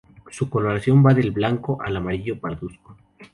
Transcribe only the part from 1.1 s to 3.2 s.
del blanco al amarillo pardusco.